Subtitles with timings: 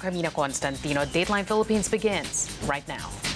[0.00, 1.04] Carmina Constantino.
[1.04, 3.29] Dateline Philippines begins right now.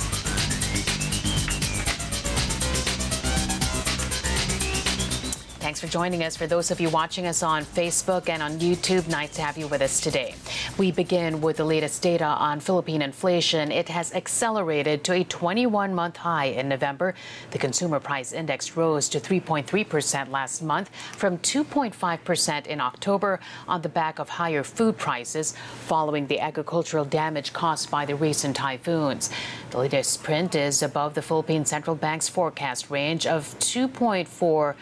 [5.65, 6.37] Thanks for joining us.
[6.37, 9.67] For those of you watching us on Facebook and on YouTube, nice to have you
[9.67, 10.35] with us today.
[10.77, 13.73] We begin with the latest data on Philippine inflation.
[13.73, 17.15] It has accelerated to a 21 month high in November.
[17.51, 23.89] The consumer price index rose to 3.3% last month from 2.5% in October on the
[23.89, 25.55] back of higher food prices
[25.87, 29.31] following the agricultural damage caused by the recent typhoons.
[29.71, 34.75] The latest print is above the Philippine Central Bank's forecast range of 2.4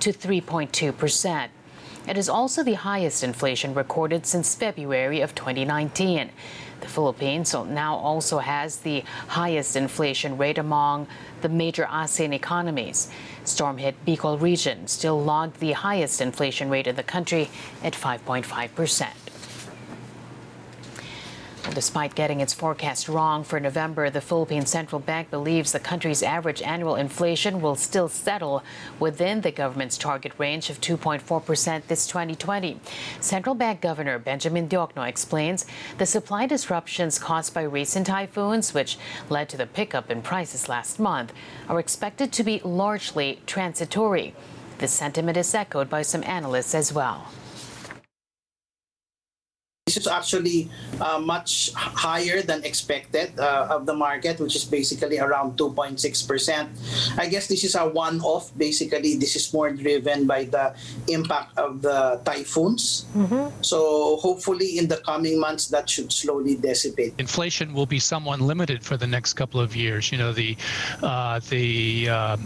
[0.00, 1.52] to 3.2 percent.
[2.08, 6.30] It is also the highest inflation recorded since February of 2019.
[6.80, 11.06] The Philippines now also has the highest inflation rate among
[11.42, 13.10] the major ASEAN economies.
[13.44, 17.50] Storm hit Bicol region still logged the highest inflation rate in the country
[17.84, 19.29] at 5.5 percent.
[21.74, 26.62] Despite getting its forecast wrong for November, the Philippine Central Bank believes the country's average
[26.62, 28.64] annual inflation will still settle
[28.98, 32.80] within the government's target range of 2.4% this 2020.
[33.20, 35.64] Central Bank Governor Benjamin Diokno explains
[35.98, 40.98] the supply disruptions caused by recent typhoons, which led to the pickup in prices last
[40.98, 41.32] month,
[41.68, 44.34] are expected to be largely transitory.
[44.78, 47.28] This sentiment is echoed by some analysts as well.
[49.90, 55.18] This is actually uh, much higher than expected uh, of the market, which is basically
[55.18, 57.18] around 2.6%.
[57.18, 58.56] I guess this is a one-off.
[58.56, 60.76] Basically, this is more driven by the
[61.08, 63.06] impact of the typhoons.
[63.16, 63.62] Mm-hmm.
[63.62, 67.14] So hopefully in the coming months, that should slowly dissipate.
[67.18, 70.12] Inflation will be somewhat limited for the next couple of years.
[70.12, 70.56] You know, the
[71.02, 72.36] uh, the uh, uh,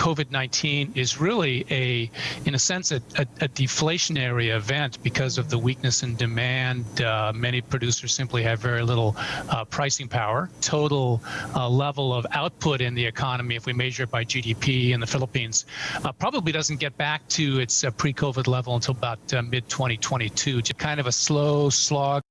[0.00, 2.10] COVID-19 is really a,
[2.46, 7.32] in a sense, a, a, a deflationary event because of the weakness in demand uh,
[7.34, 9.16] many producers simply have very little
[9.48, 10.50] uh, pricing power.
[10.60, 11.22] Total
[11.54, 15.06] uh, level of output in the economy, if we measure it by GDP in the
[15.06, 15.66] Philippines,
[16.04, 19.68] uh, probably doesn't get back to its uh, pre COVID level until about uh, mid
[19.68, 20.62] 2022.
[20.62, 22.22] Just kind of a slow slog.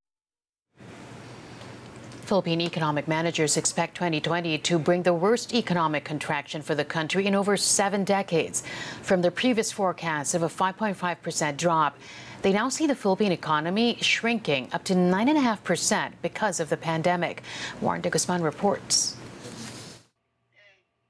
[2.26, 7.36] Philippine economic managers expect 2020 to bring the worst economic contraction for the country in
[7.36, 8.64] over seven decades.
[9.04, 11.96] From their previous forecast of a 5.5% drop,
[12.46, 17.42] they now see the Philippine economy shrinking up to 9.5% because of the pandemic.
[17.82, 19.18] Warren de Guzman reports.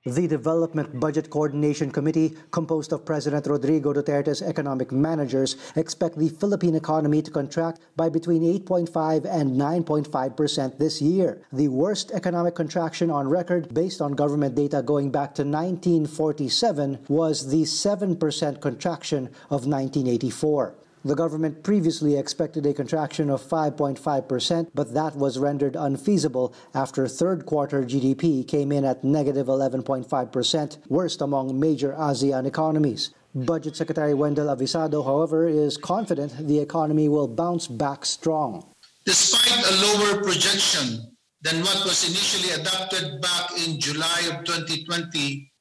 [0.05, 6.75] The Development Budget Coordination Committee, composed of President Rodrigo Duterte's economic managers, expect the Philippine
[6.75, 13.11] economy to contract by between 8.5 and 9.5 percent this year, the worst economic contraction
[13.11, 19.25] on record based on government data going back to 1947 was the 7 percent contraction
[19.49, 20.75] of 1984.
[21.05, 27.45] The government previously expected a contraction of 5.5%, but that was rendered unfeasible after third
[27.45, 33.11] quarter GDP came in at negative 11.5%, worst among major ASEAN economies.
[33.35, 38.65] Budget Secretary Wendell Avisado, however, is confident the economy will bounce back strong.
[39.05, 45.51] Despite a lower projection than what was initially adopted back in July of 2020,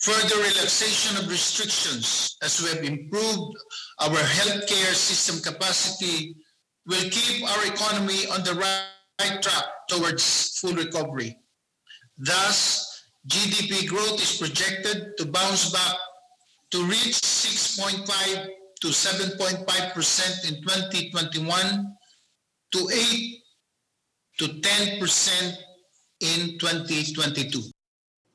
[0.00, 3.54] further relaxation of restrictions as we have improved
[4.00, 6.34] our healthcare system capacity
[6.86, 11.36] will keep our economy on the right track towards full recovery.
[12.16, 15.96] Thus, GDP growth is projected to bounce back
[16.70, 18.48] to reach 6.5
[18.80, 21.96] to 7.5 percent in 2021
[22.72, 23.42] to 8
[24.38, 25.58] to 10 percent
[26.20, 27.60] in 2022.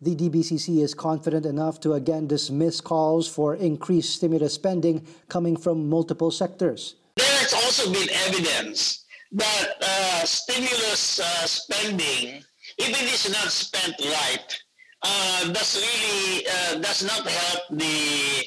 [0.02, 5.90] The DBCC is confident enough to again dismiss calls for increased stimulus spending coming from
[5.90, 6.96] multiple sectors.
[7.16, 12.44] There has also been evidence that uh, stimulus uh, spending,
[12.78, 14.62] if it is not spent right,
[15.02, 18.44] uh, does really uh, does not help the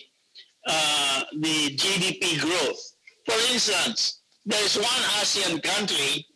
[0.67, 2.93] uh, the GDP growth.
[3.25, 6.27] For instance, there is one ASEAN country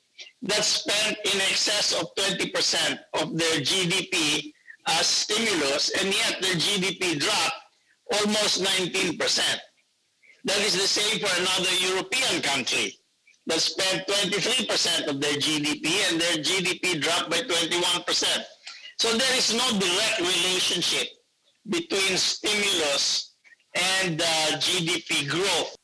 [0.43, 4.51] that spent in excess of 20% of their GDP
[4.87, 7.56] as stimulus, and yet their GDP dropped
[8.12, 9.19] almost 19%.
[10.44, 12.99] That is the same for another European country
[13.46, 18.44] that spent 23% of their GDP and their GDP dropped by 21%.
[18.99, 21.08] So there is no direct relationship
[21.69, 23.35] between stimulus
[23.75, 25.76] and uh, GDP growth.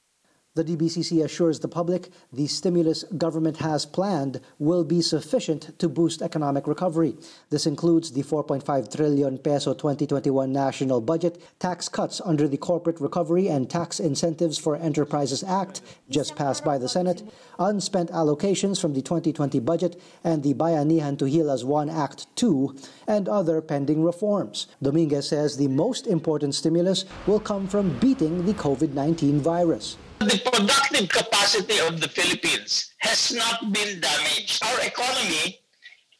[0.58, 6.20] The DBCC assures the public the stimulus government has planned will be sufficient to boost
[6.20, 7.14] economic recovery.
[7.48, 13.46] This includes the 4.5 trillion peso 2021 national budget, tax cuts under the Corporate Recovery
[13.46, 17.22] and Tax Incentives for Enterprises Act, just passed by the Senate,
[17.60, 22.74] unspent allocations from the 2020 budget, and the Bayanihan to Heal as One Act 2,
[23.06, 24.66] and other pending reforms.
[24.82, 29.96] Dominguez says the most important stimulus will come from beating the COVID 19 virus.
[30.18, 34.62] The productive capacity of the Philippines has not been damaged.
[34.64, 35.60] Our economy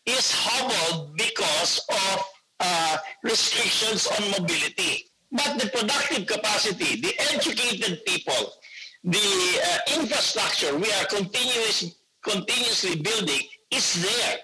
[0.07, 2.25] is hobbled because of
[2.61, 5.11] uh, restrictions on mobility.
[5.33, 8.53] But the productive capacity, the educated people,
[9.03, 14.39] the uh, infrastructure we are continuous, continuously building is there.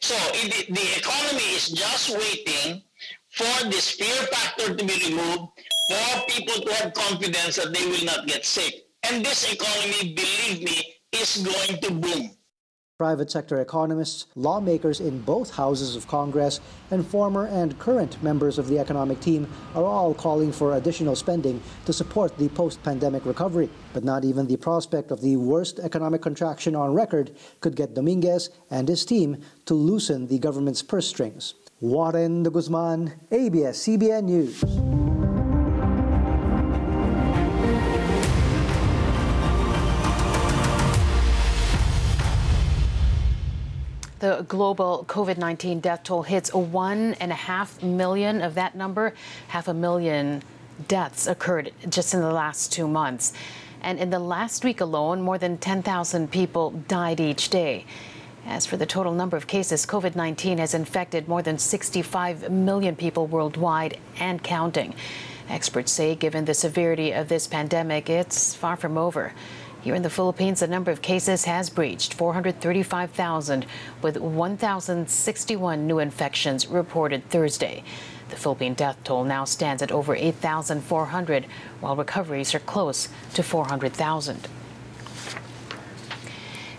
[0.00, 2.82] So it, the economy is just waiting
[3.30, 5.48] for this fear factor to be removed
[5.90, 8.86] for people to have confidence that they will not get sick.
[9.10, 12.30] And this economy, believe me, is going to boom.
[12.98, 16.60] Private sector economists, lawmakers in both houses of Congress,
[16.90, 21.62] and former and current members of the economic team are all calling for additional spending
[21.86, 23.70] to support the post pandemic recovery.
[23.94, 28.50] But not even the prospect of the worst economic contraction on record could get Dominguez
[28.70, 31.54] and his team to loosen the government's purse strings.
[31.80, 34.99] Warren de Guzman, ABS CBN News.
[44.20, 48.42] The global COVID 19 death toll hits one and a half million.
[48.42, 49.14] Of that number,
[49.48, 50.42] half a million
[50.88, 53.32] deaths occurred just in the last two months.
[53.80, 57.86] And in the last week alone, more than 10,000 people died each day.
[58.44, 62.96] As for the total number of cases, COVID 19 has infected more than 65 million
[62.96, 64.94] people worldwide and counting.
[65.48, 69.32] Experts say, given the severity of this pandemic, it's far from over.
[69.82, 73.64] Here in the Philippines, the number of cases has breached 435,000,
[74.02, 77.82] with 1,061 new infections reported Thursday.
[78.28, 81.46] The Philippine death toll now stands at over 8,400,
[81.80, 84.48] while recoveries are close to 400,000.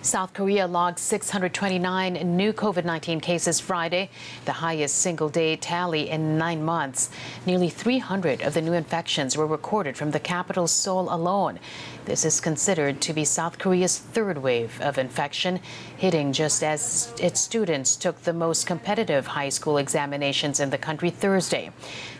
[0.03, 4.09] South Korea logged 629 new COVID 19 cases Friday,
[4.45, 7.11] the highest single day tally in nine months.
[7.45, 11.59] Nearly 300 of the new infections were recorded from the capital Seoul alone.
[12.05, 15.59] This is considered to be South Korea's third wave of infection,
[15.97, 21.11] hitting just as its students took the most competitive high school examinations in the country
[21.11, 21.69] Thursday.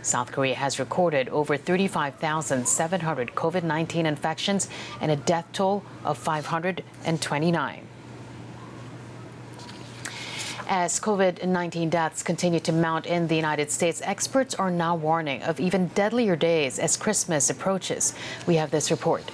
[0.04, 4.69] South Korea has recorded over 35,700 COVID 19 infections
[5.00, 7.70] and a death toll of 529.
[10.73, 15.44] As COVID 19 deaths continue to mount in the United States, experts are now warning
[15.44, 18.13] of even deadlier days as Christmas approaches.
[18.47, 19.29] We have this report.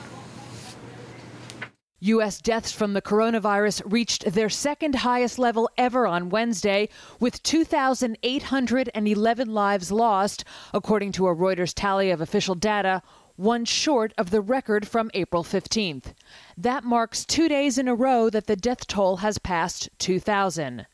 [1.99, 2.41] U.S.
[2.41, 6.89] deaths from the coronavirus reached their second highest level ever on Wednesday,
[7.19, 10.43] with 2,811 lives lost,
[10.73, 13.03] according to a Reuters tally of official data,
[13.35, 16.15] one short of the record from April 15th.
[16.57, 20.87] That marks two days in a row that the death toll has passed 2,000.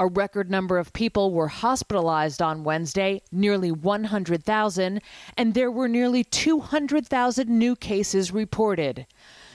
[0.00, 5.02] A record number of people were hospitalized on Wednesday, nearly 100,000,
[5.36, 9.06] and there were nearly 200,000 new cases reported.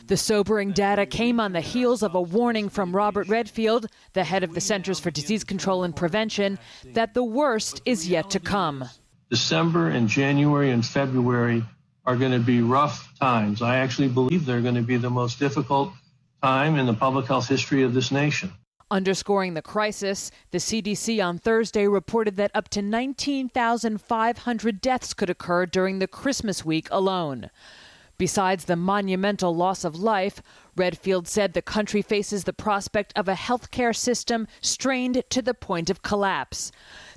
[0.07, 4.43] The sobering data came on the heels of a warning from Robert Redfield, the head
[4.43, 8.83] of the Centers for Disease Control and Prevention, that the worst is yet to come.
[9.29, 11.63] December and January and February
[12.05, 13.61] are going to be rough times.
[13.61, 15.93] I actually believe they're going to be the most difficult
[16.41, 18.51] time in the public health history of this nation.
[18.93, 25.65] Underscoring the crisis, the CDC on Thursday reported that up to 19,500 deaths could occur
[25.65, 27.49] during the Christmas week alone.
[28.19, 30.43] Besides the monumental loss of life,
[30.75, 35.89] Redfield said the country faces the prospect of a healthcare system strained to the point
[35.89, 36.71] of collapse.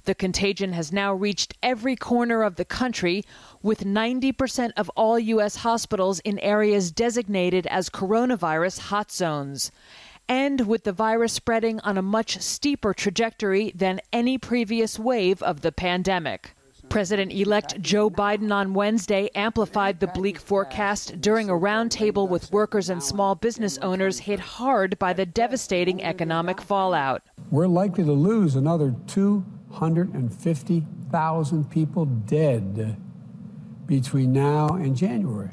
[0.04, 3.22] The contagion has now reached every corner of the country,
[3.62, 5.56] with 90% of all U.S.
[5.56, 9.70] hospitals in areas designated as coronavirus hot zones.
[10.28, 15.60] And with the virus spreading on a much steeper trajectory than any previous wave of
[15.60, 16.52] the pandemic.
[16.88, 22.90] President elect Joe Biden on Wednesday amplified the bleak forecast during a roundtable with workers
[22.90, 27.22] and small business owners hit hard by the devastating economic fallout.
[27.50, 32.96] We're likely to lose another 250,000 people dead
[33.86, 35.50] between now and January.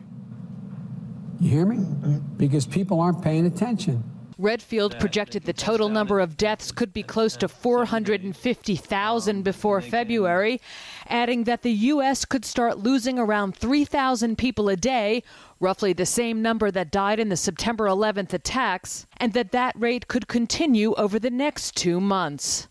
[1.39, 1.77] You hear me?
[1.77, 2.38] Mm-hmm.
[2.38, 4.10] Because people aren't paying attention.
[4.38, 10.60] Redfield projected the total number of deaths could be close to 450,000 before February,
[11.08, 12.25] adding that the U.S.
[12.25, 15.24] could start losing around 3,000 people a day,
[15.60, 20.08] roughly the same number that died in the September 11th attacks, and that that rate
[20.08, 22.68] could continue over the next two months.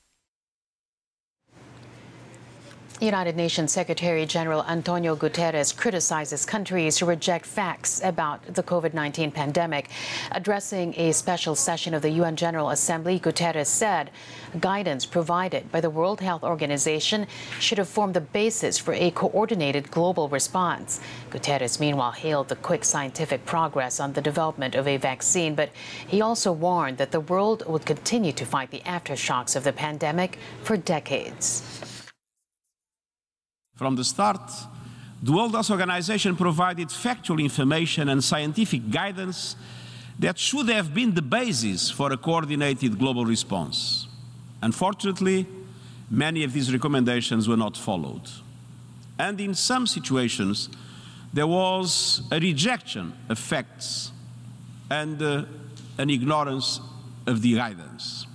[3.02, 9.32] United Nations Secretary General Antonio Guterres criticizes countries who reject facts about the COVID 19
[9.32, 9.90] pandemic.
[10.30, 14.12] Addressing a special session of the UN General Assembly, Guterres said
[14.60, 17.26] guidance provided by the World Health Organization
[17.58, 21.00] should have formed the basis for a coordinated global response.
[21.30, 25.70] Guterres, meanwhile, hailed the quick scientific progress on the development of a vaccine, but
[26.06, 30.38] he also warned that the world would continue to fight the aftershocks of the pandemic
[30.62, 31.91] for decades.
[33.82, 34.48] From the start,
[35.20, 39.56] the World Health Organization provided factual information and scientific guidance
[40.20, 44.06] that should have been the basis for a coordinated global response.
[44.62, 45.48] Unfortunately,
[46.08, 48.22] many of these recommendations were not followed.
[49.18, 50.68] And in some situations,
[51.32, 54.12] there was a rejection of facts
[54.90, 55.44] and uh,
[55.98, 56.80] an ignorance
[57.26, 58.28] of the guidance.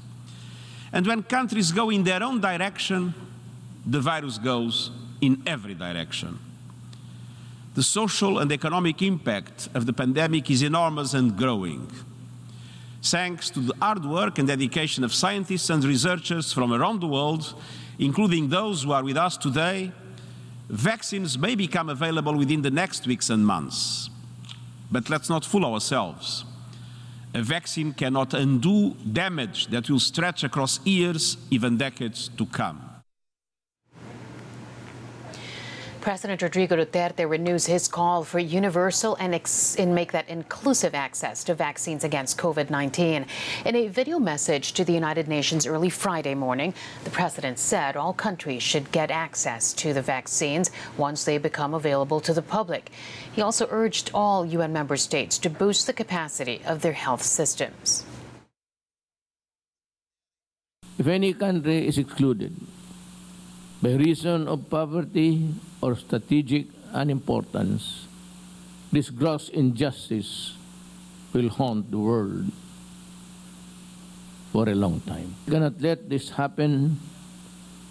[0.92, 3.13] And when countries go in their own direction,
[3.86, 6.40] the virus goes in every direction.
[7.76, 11.92] The social and economic impact of the pandemic is enormous and growing.
[13.04, 17.54] Thanks to the hard work and dedication of scientists and researchers from around the world,
[18.00, 19.92] including those who are with us today,
[20.70, 24.10] vaccines may become available within the next weeks and months.
[24.92, 26.46] But let's not fool ourselves.
[27.34, 32.87] A vaccine cannot undo damage that will stretch across years, even decades to come.
[36.08, 39.36] President Rodrigo Duterte renews his call for universal and,
[39.78, 43.26] and, make that inclusive access to vaccines against COVID 19.
[43.66, 46.74] In a video message to the United Nations early Friday morning,
[47.04, 52.22] the president said all countries should get access to the vaccines once they become available
[52.22, 52.90] to the public.
[53.34, 58.06] He also urged all UN member states to boost the capacity of their health systems.
[60.98, 62.56] If any country is excluded
[63.82, 68.08] by reason of poverty or strategic unimportance,
[68.92, 70.56] this gross injustice
[71.34, 72.52] will haunt the world
[74.52, 75.36] for a long time.
[75.46, 77.00] We cannot let this happen.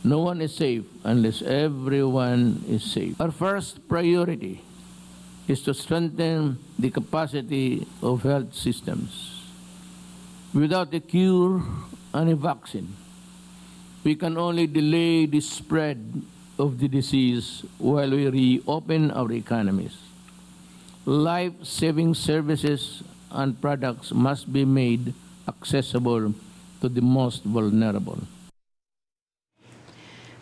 [0.03, 3.21] No one is safe unless everyone is safe.
[3.21, 4.63] Our first priority
[5.47, 9.43] is to strengthen the capacity of health systems.
[10.55, 11.63] Without a cure
[12.15, 12.97] and a vaccine,
[14.07, 15.99] we can only delay the spread
[16.61, 19.97] of the disease while we reopen our economies.
[21.05, 25.13] Life saving services and products must be made
[25.49, 26.33] accessible
[26.81, 28.21] to the most vulnerable.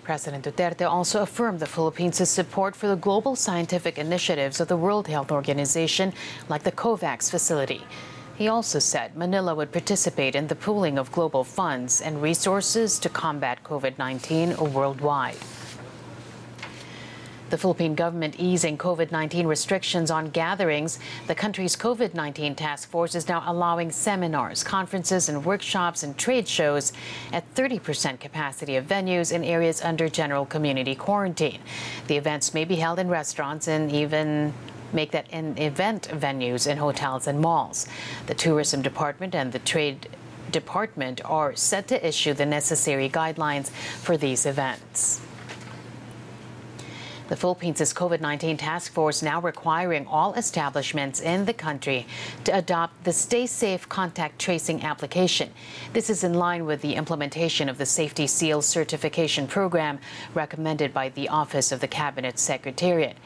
[0.02, 5.09] President Duterte also affirmed the Philippines' support for the global scientific initiatives of the World
[5.09, 6.12] Health Organization,
[6.50, 7.80] like the COVAX facility.
[8.37, 13.09] He also said Manila would participate in the pooling of global funds and resources to
[13.09, 15.37] combat COVID 19 worldwide.
[17.50, 20.99] The Philippine government easing COVID 19 restrictions on gatherings.
[21.29, 26.49] The country's COVID 19 task force is now allowing seminars, conferences, and workshops and trade
[26.49, 26.93] shows
[27.33, 31.61] at 30% capacity of venues in areas under general community quarantine.
[32.09, 34.53] The events may be held in restaurants and even
[34.95, 37.87] make that in event venues in hotels and malls.
[38.27, 40.09] The tourism department and the trade
[40.51, 45.21] department are set to issue the necessary guidelines for these events.
[47.28, 52.07] The Philippines' COVID 19 task force now requiring all establishments in the country
[52.45, 55.50] to adopt the Stay Safe contact tracing application.
[55.95, 60.00] This is in line with the implementation of the Safety Seal certification program
[60.35, 63.16] recommended by the Office of the Cabinet Secretariat.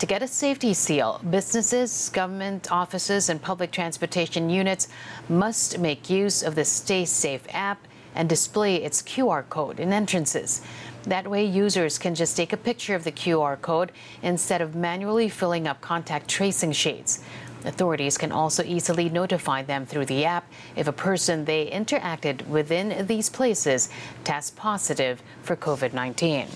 [0.00, 4.88] To get a safety seal, businesses, government offices, and public transportation units
[5.28, 10.62] must make use of the Stay Safe app and display its QR code in entrances.
[11.06, 13.92] That way, users can just take a picture of the QR code
[14.22, 17.20] instead of manually filling up contact tracing sheets.
[17.64, 23.06] Authorities can also easily notify them through the app if a person they interacted within
[23.06, 23.88] these places
[24.22, 26.48] tests positive for COVID 19.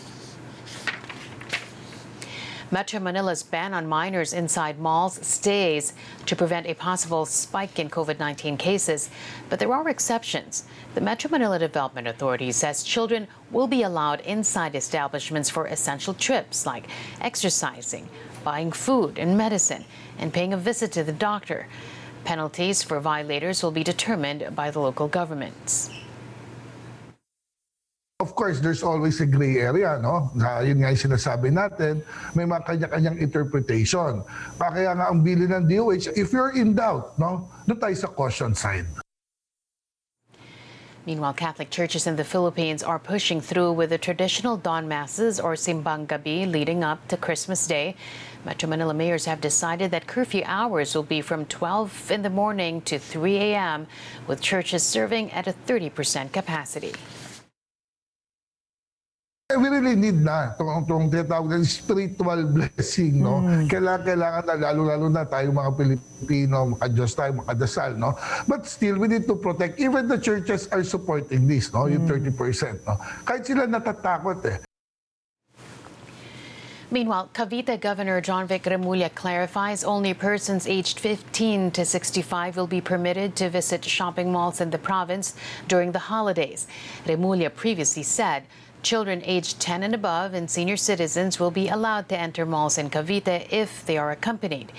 [2.70, 5.94] Metro Manila's ban on minors inside malls stays
[6.26, 9.08] to prevent a possible spike in COVID 19 cases,
[9.48, 10.64] but there are exceptions.
[10.94, 16.66] The Metro Manila Development Authority says children will be allowed inside establishments for essential trips
[16.66, 16.84] like
[17.22, 18.06] exercising,
[18.44, 19.86] buying food and medicine,
[20.18, 21.68] and paying a visit to the doctor.
[22.24, 25.88] Penalties for violators will be determined by the local governments.
[28.18, 30.34] Of course, there's always a gray area, no?
[30.34, 32.02] Na, yun nga yung sinasabi natin,
[32.34, 34.26] may mga kanya-kanyang interpretation.
[34.58, 37.46] Kaya nga ang bili ng DOH, if you're in doubt, no?
[37.70, 38.90] Doon tayo sa caution side.
[41.06, 45.54] Meanwhile, Catholic churches in the Philippines are pushing through with the traditional dawn masses or
[45.54, 47.94] simbang gabi leading up to Christmas Day.
[48.42, 52.82] Metro Manila mayors have decided that curfew hours will be from 12 in the morning
[52.82, 53.86] to 3 a.m.,
[54.26, 56.90] with churches serving at a 30% capacity.
[59.88, 63.40] We really need na itong, itong tinatawag na spiritual blessing, no?
[63.72, 68.12] Kailangan, kailangan na, lalo-lalo na tayo mga Pilipino, makadiyos tayo, makadasal, no?
[68.44, 69.80] But still, we need to protect.
[69.80, 71.88] Even the churches are supporting this, no?
[71.88, 73.00] Yung 30%, no?
[73.24, 74.60] Kahit sila natatakot eh.
[76.92, 82.80] Meanwhile, Cavite Governor John Vic Remulla clarifies only persons aged 15 to 65 will be
[82.80, 85.36] permitted to visit shopping malls in the province
[85.68, 86.68] during the holidays.
[87.08, 88.44] Remulla previously said
[88.88, 92.88] children aged 10 and above and senior citizens will be allowed to enter malls in
[92.88, 94.72] Cavite if they are accompanied.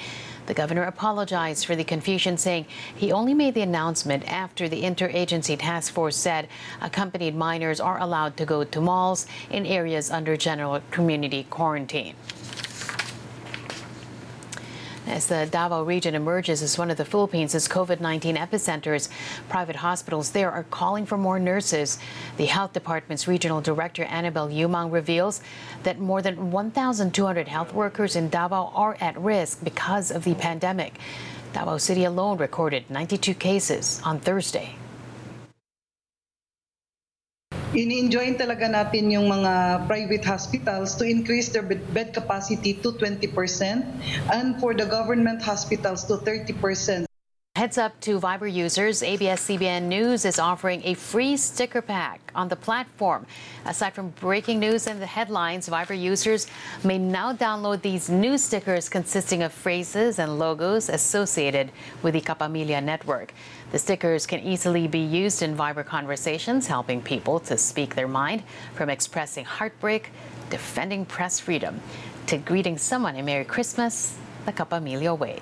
[0.48, 5.56] The governor apologized for the confusion, saying he only made the announcement after the interagency
[5.60, 6.48] task force said
[6.82, 12.16] accompanied minors are allowed to go to malls in areas under general community quarantine.
[15.10, 19.10] As the Davao region emerges as one of the Philippines' COVID 19 epicenters,
[19.50, 21.98] private hospitals there are calling for more nurses.
[22.38, 25.42] The Health Department's Regional Director Annabelle Yumang reveals
[25.82, 31.00] that more than 1,200 health workers in Davao are at risk because of the pandemic.
[31.54, 34.76] Davao City alone recorded 92 cases on Thursday.
[37.74, 43.30] Ini-enjoy talaga natin yung mga private hospitals to increase their bed capacity to 20%
[44.34, 47.06] and for the government hospitals to 30%.
[47.60, 52.56] Heads up to Viber users, ABS-CBN News is offering a free sticker pack on the
[52.56, 53.26] platform.
[53.66, 56.48] Aside from breaking news and the headlines, Viber users
[56.86, 61.70] may now download these news stickers consisting of phrases and logos associated
[62.02, 63.34] with the Kapamilya network.
[63.72, 68.44] The stickers can easily be used in Viber conversations, helping people to speak their mind,
[68.74, 70.10] from expressing heartbreak,
[70.50, 71.80] defending press freedom,
[72.28, 75.40] to greeting someone a Merry Christmas the Kapamilya way.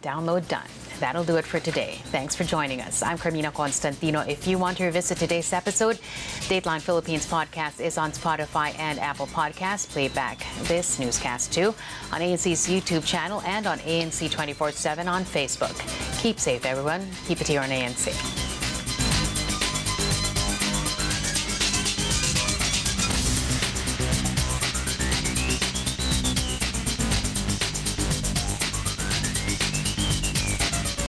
[0.00, 0.79] Download done.
[1.00, 1.98] That'll do it for today.
[2.04, 3.02] Thanks for joining us.
[3.02, 4.20] I'm Carmina Constantino.
[4.20, 5.96] If you want to revisit today's episode,
[6.48, 9.88] Dateline Philippines podcast is on Spotify and Apple Podcasts.
[9.88, 11.74] Play back this newscast too
[12.12, 15.74] on ANC's YouTube channel and on ANC 24 7 on Facebook.
[16.20, 17.08] Keep safe, everyone.
[17.26, 18.39] Keep it here on ANC.